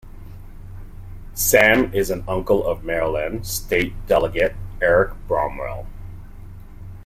[1.35, 5.85] Sam is an uncle of Maryland State Delegate Eric Bromwell.